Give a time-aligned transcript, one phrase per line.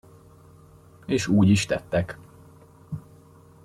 [1.05, 2.17] És úgy is tettek.